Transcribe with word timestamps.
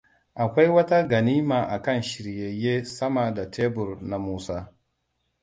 Akwai 0.43 0.69
wata 0.75 1.03
ganima 1.11 1.61
a 1.67 1.81
kan 1.81 2.01
shiryayye 2.01 2.85
sama 2.85 3.31
da 3.33 3.51
tebur 3.51 4.01
na 4.01 4.19
Musa. 4.19 4.73